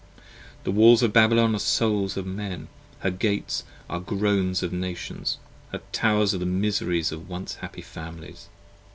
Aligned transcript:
The 0.63 0.71
Walls 0.71 1.03
of 1.03 1.13
Babylon 1.13 1.53
are 1.53 1.59
Souls 1.59 2.17
of 2.17 2.25
Men: 2.25 2.69
her 3.01 3.11
Gates 3.11 3.65
the 3.87 3.99
Groans 3.99 4.63
Of 4.63 4.73
Nations: 4.73 5.37
her 5.71 5.81
Towers 5.91 6.33
are 6.33 6.39
the 6.39 6.45
Miseries 6.47 7.11
of 7.11 7.29
once 7.29 7.57
happy 7.57 7.81
Families. 7.83 8.49